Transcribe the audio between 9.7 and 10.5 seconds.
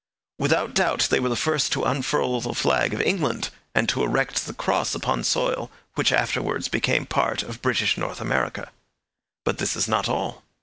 is not all.